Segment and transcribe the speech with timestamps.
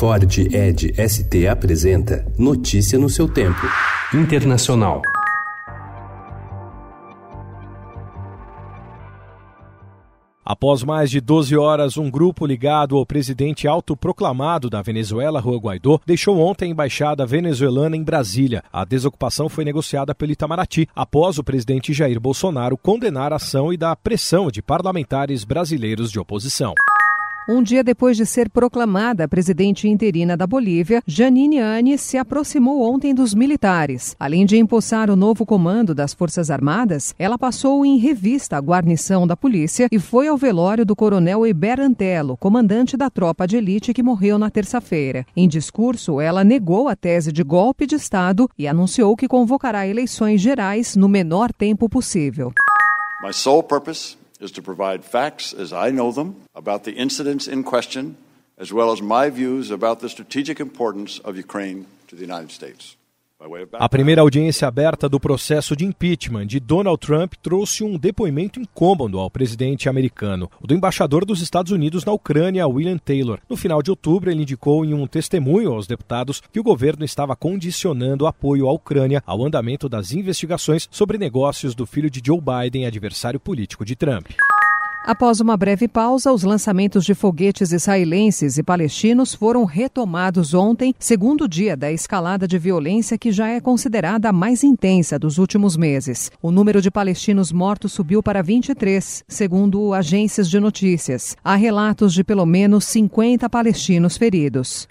[0.00, 3.60] Ford Ed ST apresenta Notícia no seu tempo.
[4.14, 5.02] Internacional.
[10.42, 16.00] Após mais de 12 horas, um grupo ligado ao presidente autoproclamado da Venezuela, Juan Guaidó,
[16.06, 18.64] deixou ontem a embaixada venezuelana em Brasília.
[18.72, 23.76] A desocupação foi negociada pelo Itamaraty, após o presidente Jair Bolsonaro condenar a ação e
[23.76, 26.72] dar pressão de parlamentares brasileiros de oposição.
[27.52, 33.12] Um dia depois de ser proclamada presidente interina da Bolívia, Janine Anes se aproximou ontem
[33.12, 34.14] dos militares.
[34.20, 39.26] Além de empossar o novo comando das Forças Armadas, ela passou em revista a guarnição
[39.26, 43.92] da polícia e foi ao velório do coronel Iber Antelo, comandante da tropa de elite
[43.92, 45.26] que morreu na terça-feira.
[45.36, 50.40] Em discurso, ela negou a tese de golpe de Estado e anunciou que convocará eleições
[50.40, 52.52] gerais no menor tempo possível.
[53.24, 57.62] My sole purpose is to provide facts as I know them about the incidents in
[57.62, 58.16] question,
[58.58, 62.96] as well as my views about the strategic importance of Ukraine to the United States.
[63.72, 69.18] A primeira audiência aberta do processo de impeachment de Donald Trump trouxe um depoimento incômodo
[69.18, 73.40] ao presidente americano, o do embaixador dos Estados Unidos na Ucrânia, William Taylor.
[73.48, 77.34] No final de outubro, ele indicou em um testemunho aos deputados que o governo estava
[77.34, 82.84] condicionando apoio à Ucrânia ao andamento das investigações sobre negócios do filho de Joe Biden,
[82.84, 84.32] adversário político de Trump.
[85.02, 91.48] Após uma breve pausa, os lançamentos de foguetes israelenses e palestinos foram retomados ontem, segundo
[91.48, 96.30] dia da escalada de violência que já é considerada a mais intensa dos últimos meses.
[96.42, 101.34] O número de palestinos mortos subiu para 23, segundo agências de notícias.
[101.42, 104.86] Há relatos de pelo menos 50 palestinos feridos.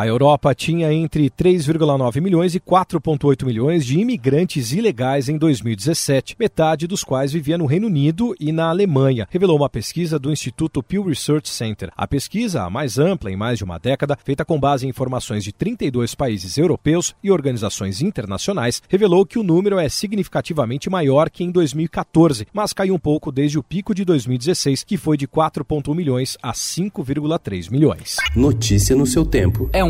[0.00, 6.86] A Europa tinha entre 3,9 milhões e 4,8 milhões de imigrantes ilegais em 2017, metade
[6.86, 11.02] dos quais vivia no Reino Unido e na Alemanha, revelou uma pesquisa do Instituto Pew
[11.02, 11.92] Research Center.
[11.94, 15.44] A pesquisa, a mais ampla em mais de uma década, feita com base em informações
[15.44, 21.44] de 32 países europeus e organizações internacionais, revelou que o número é significativamente maior que
[21.44, 25.94] em 2014, mas caiu um pouco desde o pico de 2016, que foi de 4,1
[25.94, 28.16] milhões a 5,3 milhões.
[28.34, 29.68] Notícia no seu tempo.
[29.74, 29.89] É